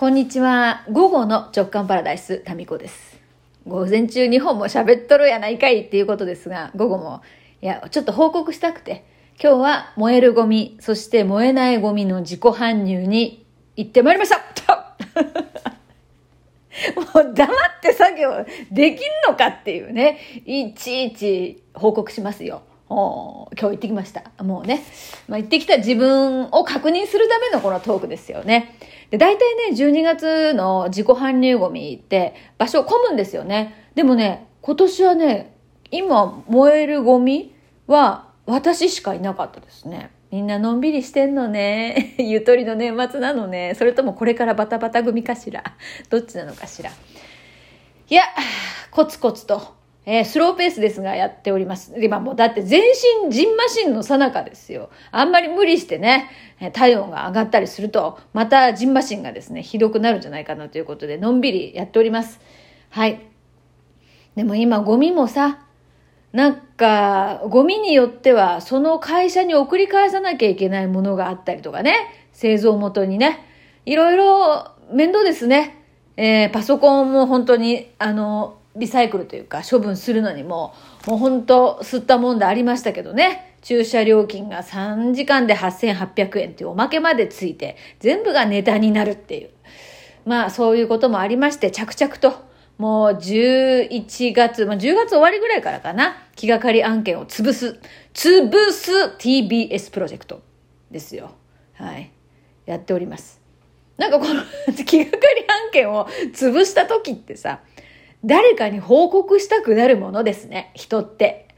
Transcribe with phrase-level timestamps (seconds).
[0.00, 0.86] こんにちは。
[0.90, 3.20] 午後の直感パラダイス、タミコです。
[3.66, 7.20] 午前中2本も喋っとるやないかいっていうことですが、午後も、
[7.60, 9.04] いや、ちょっと報告したくて、
[9.38, 13.44] 今日は燃えるゴミ、そして燃えないゴミの自己搬入に
[13.76, 14.40] 行ってまいりました
[16.96, 22.62] もう黙って作業できんのかっていうね、いちいち報告しますよ。
[22.88, 24.24] 今日行ってきました。
[24.42, 24.82] もうね。
[25.28, 28.74] まあ、行ってきた自分を確認するためのこのトークですよね。
[29.10, 33.90] で、大体ね、12月の自己搬入ゴミって場所混むんですよね。
[33.94, 35.56] でもね、今年はね、
[35.90, 37.54] 今燃えるゴミ
[37.86, 40.10] は私しかいなかったですね。
[40.30, 42.14] みんなのんびりしてんのね。
[42.18, 43.74] ゆとりの年末なのね。
[43.74, 45.64] それともこれからバタバタ組かしら。
[46.08, 46.90] どっちなのかしら。
[46.90, 48.22] いや、
[48.92, 49.74] コツコツと、
[50.12, 51.94] えー、スローペースですがやっております。
[51.96, 52.82] 今もうだって全
[53.22, 54.90] 身ジンマシンの最中ですよ。
[55.12, 56.28] あんまり無理してね、
[56.72, 62.40] 体温が上がったりすると、またジンマシンがですね、ひどくなるんじゃないかなということで、のんびりやっております。
[62.88, 63.20] はい。
[64.34, 65.60] でも今ゴミもさ、
[66.32, 71.94] なんか、ゴミによっては、その会社に送り返さなきゃいけないものがあったりとかね、
[72.32, 73.46] 製造元にね、
[73.86, 75.76] いろいろ面倒ですね。
[76.16, 80.74] えー、パソコンも本当に、あの、リサイクルというか処分するのにも、
[81.06, 83.56] もう本当吸ったもんでありましたけどね。
[83.62, 89.50] 駐車料金が3時間で8800円っていうおまけまでついて、全部がネタになるっていう。
[90.24, 97.80] まあそういうこともありまして、着々と、もう11月、まあ10月終わりぐらいからかな、気がかり案件を潰す、
[98.14, 100.40] 潰す TBS プロジェクト
[100.90, 101.32] ですよ。
[101.74, 102.10] はい。
[102.66, 103.40] やっております。
[103.98, 104.42] なんかこの
[104.86, 107.60] 気がかり案件を潰した時ってさ、
[108.24, 111.48] 誰かに報告したくなるものですね、人って。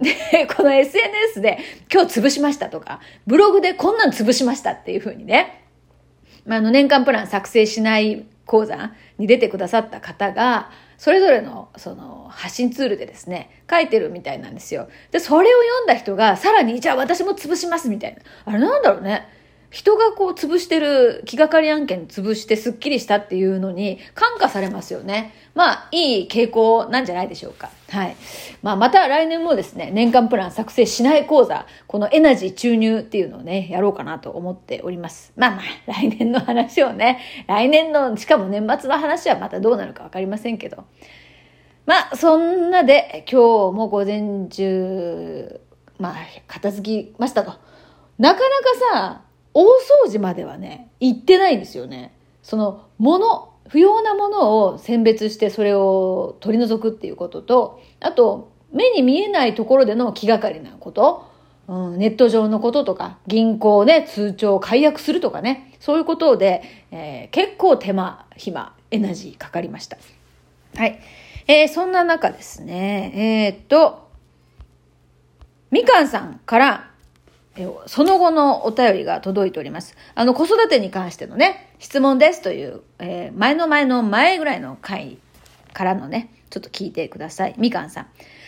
[0.00, 1.58] で、この SNS で
[1.92, 5.64] 今日潰しましたとか、ブログでこんなん潰しましたっていう風にね、
[6.44, 14.88] まあ、あの年間プラン作成しない講座に出てくださった方が、それぞれのその発信ツールでですね、書いてるみたいなんですよ。
[15.10, 18.20] で、それを読んだ人がさらに、じゃあ私も潰しますみたいな。
[18.44, 19.28] あれなんだろうね。
[19.72, 25.32] 人がこう潰してる気がかり案件潰してスッキリしたっていうのに感化されますよね。
[25.54, 27.70] まあ、いい傾向なんじゃないでしょうか。
[27.88, 28.16] はい。
[28.62, 35.32] まあ、また来年もですね、年間プラン作成しない講座、このエナジー注入っていうのをね、やろうかなと思っております。
[35.36, 40.84] まあまあ、来年の話をね、来年の、しかも年末の話はまたどうなるかわかりませんけど。
[41.86, 45.60] まあ、そんなで、今日も午前中、
[45.98, 46.16] まあ、
[46.46, 47.54] 片付きましたと。
[48.18, 49.22] なかなかさ、
[49.54, 52.14] 大掃除まではね、行ってないんですよね。
[52.42, 61.30] その、もの、不要なものを選別してそれを取り除くっていうことと、あと、目に見えないところでの気がかりなこと、
[61.68, 69.96] うん、ネット上のこととか、銀行ね、通帳を解約するとかね、そういうことで、えー、結構手間、暇、エナジーかかりました。
[70.76, 71.00] はい。
[71.46, 74.08] えー、そんな中ですね、えー、っと、
[75.70, 76.90] みかんさんから、
[77.86, 79.94] その後のお便りが届いております。
[80.14, 85.18] あの、子育てに関してのね、質問ですという、えー、前の前の前ぐらいの回
[85.74, 87.54] からのね、ちょっと聞いてください。
[87.58, 88.06] みかんさん。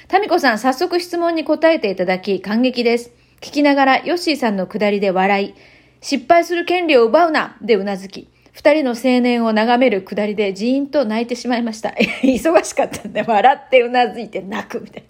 [0.09, 3.10] タミコさん、早速質問に答えていただき、感激です。
[3.41, 5.54] 聞きながら、ヨッシーさんの下りで笑い、
[6.00, 11.91] 失敗する権利を奪うなでうなずき、二人の青年を眺める下りでジーンと泣いてしまいました。
[12.22, 15.04] 忙しかったんで、笑ってうなずいて泣くみたい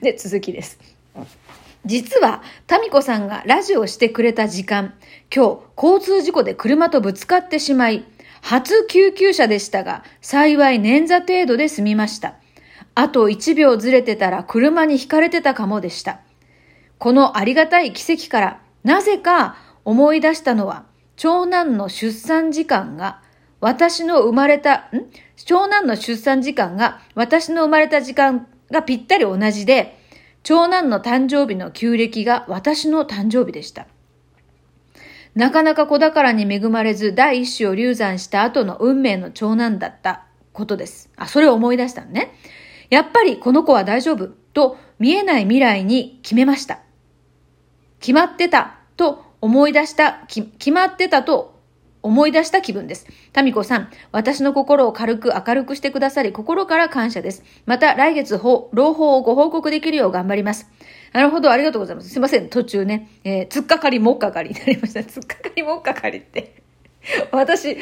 [0.00, 0.78] で、続きです。
[1.86, 4.94] 実は、タミコさんがラジオしてくれた時間、
[5.34, 8.04] 今日、交通事故で車とぶつかってしまい、
[8.42, 12.34] 初救急車でしたが、幸い捻挫程度で済みました。
[12.96, 16.20] あと1秒ずれてたら車にひかれてたかもでした。
[16.98, 23.22] このありがたい奇跡から、なぜか思い出したのは、長男の出産時間が、
[23.60, 25.06] 私の生まれた、ん？
[25.44, 29.95] 長男の出産時間が、私の生まれた時間がぴったり同じで、
[30.46, 33.88] 長男の誕生日の旧暦が私の誕生日でした。
[35.34, 40.22] なかなか子宝に恵まれず第一子を流産した後の運命の長男だった
[40.52, 41.10] ことです。
[41.16, 42.32] あ、それを思い出したのね。
[42.90, 46.78] やっぱりこの子は大丈夫と見えない未来に決めました。
[47.98, 51.55] 決まってたと思い出した、決まってたと
[52.06, 53.06] 思い出した気分です。
[53.32, 57.42] タミコさん、私の心を軽く明るくしてくださり、心から感謝です。
[57.66, 60.70] また来月、朗報をご報告できるよう頑張ります。
[61.12, 62.10] なるほど、ありがとうございます。
[62.10, 65.02] すいません、途中ね、えー、つっかかりもっかかりになりました。
[65.02, 66.62] つっかかりもっかかりって。
[67.32, 67.76] 私、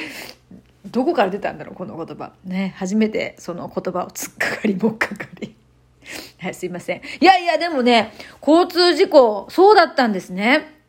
[0.86, 2.32] どこから出たんだろう、この言葉。
[2.44, 5.54] ね、初めてその言葉をつっかかりもっかかり。
[6.38, 7.00] はい、すいません。
[7.20, 8.12] いやいや、でもね、
[8.46, 10.83] 交通事故、そうだったんですね。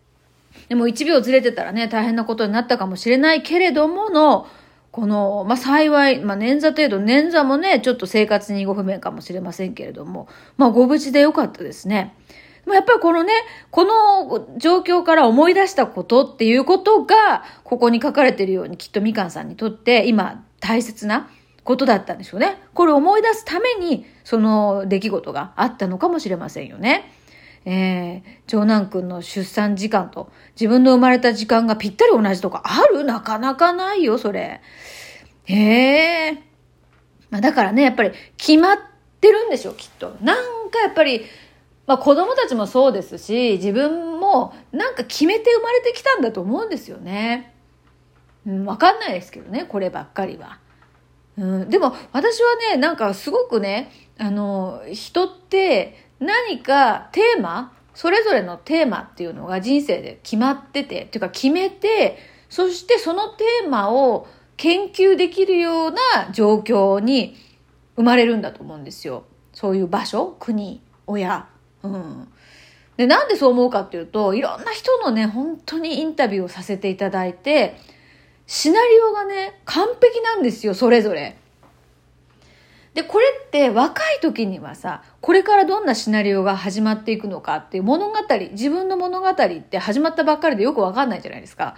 [0.69, 4.47] でも1秒ずれてたらね、大変なことになったかもしれないけれどもの、
[4.91, 12.15] この、まあ、幸い、まあ、捻挫程度、捻挫もね、ちょっと生活にご不便かもしれませんけれども、まあ、ご無事でよかったですね。
[12.73, 13.33] やっぱりこのね、
[13.71, 21.29] この状況から思い出したことっていうことが、ここに書かれてるようにきっとみかんさんにとって今大切な
[21.63, 22.57] ことだったんでしょうね。
[22.73, 27.11] これを思い出すために、その出来事があったのかもしれませんよね。
[27.65, 33.03] えー、長男くんの出産時間と自分の生まれた時間がぴったり同じとかある？
[33.03, 34.61] なかなかないよ、それ。
[35.45, 36.43] へえ。
[37.31, 38.77] まあ、だからね、やっぱり決まっ
[39.19, 40.15] てるんでしょ、きっと。
[40.21, 41.25] なんかやっぱり、
[41.87, 47.53] まあ子供たちもそうですし、自分もなんか決めて生まれてきたんだと思うんですよね。
[48.45, 50.59] うん、わかんないですけどね、こればっかりは。
[51.37, 62.17] うん、でも私はね、なんかすごくね、あの、人って何かテーマ、それぞれのテーマっていうのが人生で決まってて、っていうか決めて、
[62.49, 64.27] そしてそのテーマを
[64.57, 67.35] 研究できるような状況に
[67.95, 69.25] 生まれるんだと思うんですよ。
[69.53, 71.47] そういう場所、国、親。
[71.83, 72.27] うん。
[72.97, 77.77] で、なんでそう思うかっていうと、いろんな人のね、本当にインタビューをさせていただいて、
[78.47, 81.37] シナリオがね、完璧なんですよ、それぞれ。
[82.95, 88.15] で、これって若い時にはさ、これからどんなシナリオが始まっていくのかっていう物語、
[88.51, 91.75] 自分の物語って始まったばっかりでよくわかんないじゃないですか。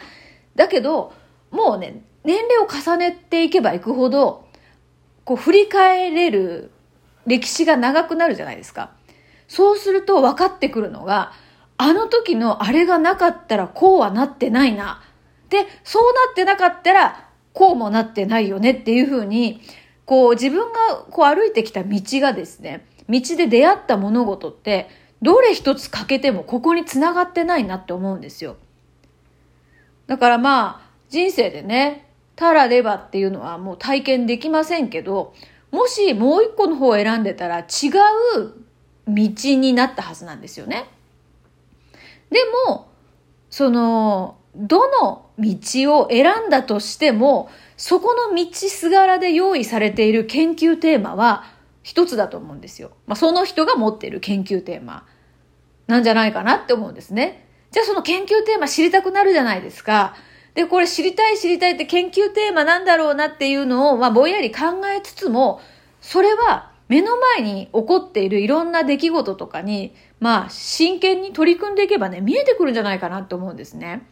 [0.56, 1.12] だけど、
[1.50, 4.46] もうね、年齢を重ねていけばいくほど、
[5.26, 6.70] こう振り返れる
[7.26, 8.92] 歴史が長くなるじゃないですか。
[9.48, 11.32] そうすると分かってくるのが、
[11.78, 15.02] あの時のあれがなかったらこうはなってないな。
[15.50, 19.62] で、そうなってなかったらこうもなってないよねっていうふうに、
[20.08, 24.90] こう自分がこう歩いてきた道がですね、道で出会った物事って、
[25.22, 28.56] どれ一つ欠けてもここに繋がってないなって思うんですよ。
[30.08, 32.08] だからまあ、人生でね、
[32.38, 35.34] たらればっていうのはもう体験できませんけど、
[35.72, 37.90] もしもう一個の方を選んでたら違
[38.38, 38.54] う
[39.10, 39.14] 道
[39.58, 40.86] になったはずなんですよね。
[42.30, 42.88] でも、
[43.50, 51.46] その、どの道を選んだとしても、そこの道すがらで用意されている研究テーマは
[51.84, 52.92] 一つだと思うんですよ。
[53.06, 55.06] まあ、その人が持っている研究テーマ
[55.86, 57.48] なんじゃないかなって思うんですね。
[57.72, 60.16] じゃあその研究テーマ知りたくなるじゃないですか。
[60.56, 65.62] で、これ知りたい知りたいって研究テーマなんだろうなっていうのを、まあ、ぼんやり考えつつも、
[66.02, 74.08] それは目の前に起こっているいろんな出来事とかに、まあ、真剣に取り組んでいけばね、見えてくるんじゃないかなと思うんですね。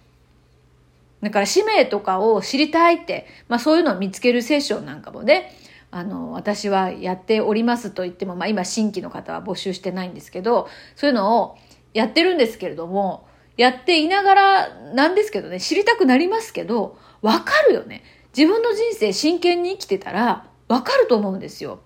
[1.25, 5.51] だから使命とかを知りたいって、まあそういうのを見つけるセッションなんかもね、
[5.89, 11.57] あの、私はやっておりますと言っても、まあ今新規の方は募集してないんですけど、そういうのを
[11.93, 13.27] やってるんですけれども、
[13.57, 18.03] やっていながらなんですけどね、知りたくなりますけど、わかるよね。
[18.37, 21.79] 自分の人生真剣に生きてたら、わかると思うんですよ。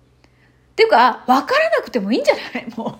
[0.72, 2.68] っていうか、わからなくてもいいんじゃない？
[2.76, 3.00] も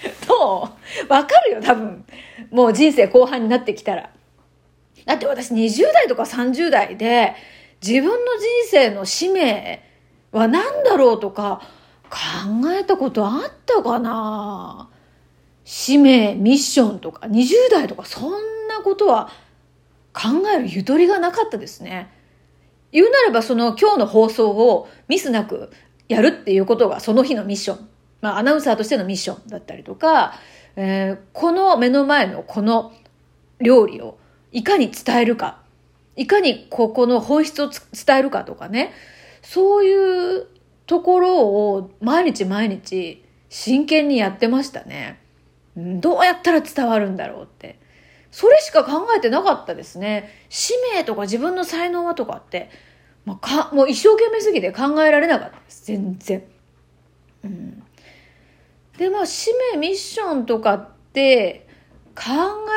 [0.26, 0.68] と、
[1.08, 2.04] わかるよ、多分。
[2.50, 4.10] もう人生後半になってきたら。
[5.06, 7.34] だって私20代とか30代で、
[7.82, 9.82] 自分の人生の使命
[10.32, 11.62] は何だろうとか
[12.10, 14.88] 考えたことあったかな？
[15.64, 19.30] 使命、ミッションとか、20代とかそんなことは
[20.12, 22.12] 考えるゆとりがなかったですね。
[22.92, 25.70] 言うなればその今日の放送をミスなく
[26.08, 27.88] やるっていうことがその日のミッション。
[28.20, 30.34] まあアナウンサーとしてのミッションだったりとか、
[30.76, 32.92] えー、この目の前のこの
[33.60, 34.18] 料理を
[34.52, 35.58] いかに伝えるか、
[36.16, 38.92] いかにここの本質を伝えるかとかね、
[39.42, 40.46] そういう
[40.86, 45.20] ところを毎日毎日真剣にやってましたね。
[45.76, 47.78] どうやったら伝わるんだろうって。
[48.30, 50.30] それしか考えてなかったですね。
[50.48, 52.70] 使命とか自分の才能はとかって、
[53.24, 55.86] まあ、かもう一生懸命すぎて考えられなかったです。
[55.86, 56.44] 全然。
[57.44, 57.82] うん。
[58.98, 61.66] で、まあ、使命、ミッションとかって
[62.14, 62.32] 考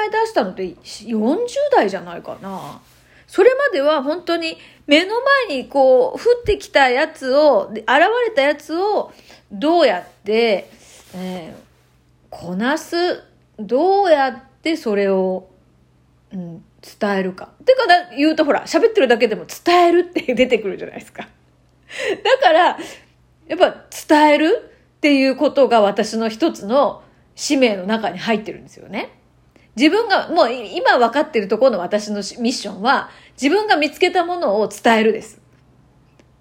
[0.07, 2.81] え出したのって40代じゃないかな。
[3.27, 5.15] それまでは本当に目の
[5.47, 9.11] 前にこう降ってきたやつを、現れたやつを
[9.51, 10.69] どうやって、
[11.15, 11.73] えー
[12.33, 13.23] こなす、
[13.59, 15.47] どうやってそれを、
[16.33, 17.51] うん、伝えるか。
[17.63, 17.81] てか
[18.17, 21.27] 言うとほら、喋ってるだけでも伝えるって出てくるじゃないですか。
[22.23, 22.79] だから、
[23.47, 27.03] やっぱ伝えるっていうことが私の一つの
[27.35, 29.11] 使命の中に入ってるんですよね。
[29.75, 33.09] 自分が、もう今分かってるところの私のミッションは、
[33.41, 35.41] 自分が見つけたものを伝えるです。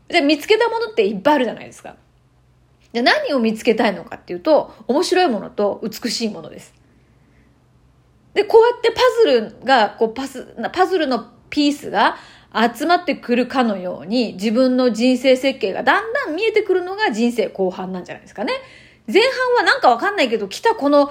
[0.08, 1.96] で、見つけたものっていっぱいあるじゃないですか。
[2.92, 6.74] じゃ何を見つけたいのかっていうと、面白いものと美しいものです。
[8.34, 12.16] で、こうやってパズルが、こうパス、パズルのピースが
[12.76, 18.52] 集まってくるかのように、自分の人生設計がだんだん見えてくるのが人生後半なんじゃないですかね。
[19.06, 21.10] 前半はなんかわかんないけど、来たこの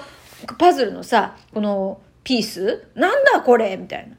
[0.60, 2.86] パズルのさ、このピース？
[2.96, 3.78] なんだこれ？
[3.78, 4.16] みたいな。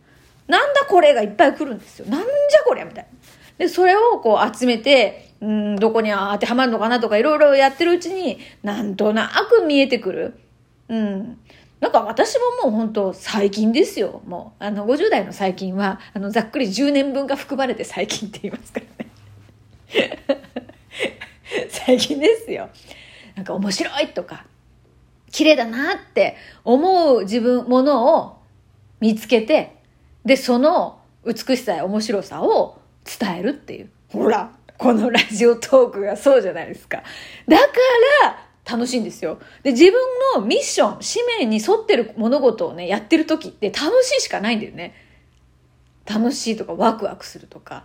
[0.48, 2.06] なんだこれがいっぱい来るんですよ。
[2.06, 3.10] なんじゃこれみたいな。
[3.58, 10.34] で、それをこう集めて、うん、どこに当てはまるのかなとかいろいろやってるうちに、なんとなく見えてくる。
[10.88, 11.38] うん。
[11.80, 14.22] なんか私ももう本当最近ですよ。
[14.26, 20.12] もう、あの、50代の最近は、あの、ざっくり10年分が含まれて最近って言いますからね。
[21.70, 22.68] 最近ですよ。
[23.34, 24.44] なんか面白いとか、
[25.32, 28.38] 綺麗だなって思う自分、ものを
[29.00, 29.76] 見つけて、
[30.24, 33.90] で、その美しさや面白さを伝えるっていう。
[34.10, 37.02] ほら、このラジオトークがそうじゃないですか。
[37.48, 37.64] だか
[38.22, 39.40] ら楽しいんですよ。
[39.62, 39.94] で、自分
[40.36, 44.94] のミッション、使命に沿ってる物事をね、やってる時って楽しいしかないんだよね。
[46.04, 47.84] 楽しいとかワクワクするとか。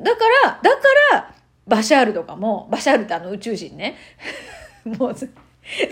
[0.00, 1.34] だから、だから、
[1.66, 3.96] バシャールとかも、バシャールってあの宇宙人ね。
[4.86, 5.14] もう、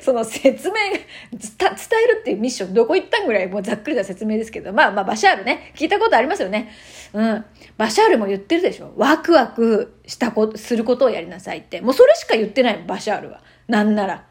[0.00, 1.00] その説明、伝
[1.32, 6.70] えるっていうミッション、どこ行ったんぐらい、もうざっくりな説明ですけど、まあまあ、バシャールね、聞いたことありますよね。
[7.12, 7.44] うん。
[7.76, 8.92] バシャールも言ってるでしょ。
[8.96, 11.80] ワクワクしたこと、することをやりなさいって。
[11.80, 13.40] もうそれしか言ってないバシャールは。
[13.66, 14.26] なんなら。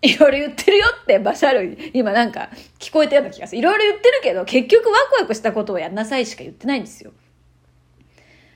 [0.00, 3.58] いろいろ言ってるよって、バシャール、今なんか聞こえたような気がする。
[3.58, 7.12] いろいろ言ってるけど、結局ワクワクしたことをやりなさいしか言ってないんですよ。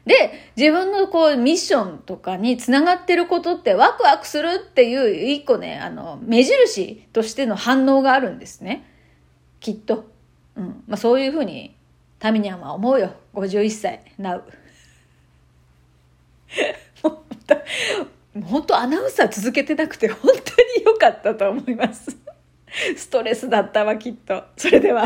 [0.06, 8.84] で、自分のこうミッションとかにつながってることってワクワクするっていう一個ね、あの、目印としての反応があるんですね。
[9.60, 10.10] きっと。
[10.56, 10.82] うん。
[10.88, 11.76] まあそういうふうに、
[12.18, 13.14] タミニャンは思うよ。
[13.34, 14.44] 51歳、な う。
[18.44, 20.36] 本当アナウンサー続けてなくて本当
[20.80, 22.16] に良かったと思います。
[22.96, 24.44] ストレスだったわ、きっと。
[24.56, 25.04] それでは。